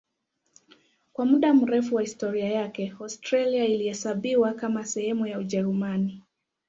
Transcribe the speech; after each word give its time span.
Kwa 1.13 1.25
muda 1.25 1.53
mrefu 1.53 1.95
wa 1.95 2.01
historia 2.01 2.49
yake 2.51 2.93
Austria 2.99 3.65
ilihesabiwa 3.65 4.53
kama 4.53 4.85
sehemu 4.85 5.27
ya 5.27 5.39
Ujerumani. 5.39 6.21